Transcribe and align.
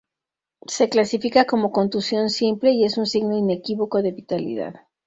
Se 0.65 0.89
clasifica 0.89 1.45
como 1.45 1.71
contusión 1.71 2.31
simple 2.31 2.71
y 2.71 2.85
es 2.85 2.97
un 2.97 3.05
signo 3.05 3.37
inequívoco 3.37 4.01
de 4.01 4.11
vitalidad. 4.11 4.73